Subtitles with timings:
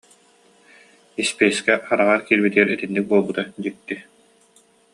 [1.21, 3.95] Испиэскэ хараҕар киирбитигэр итинник буолбута дьикти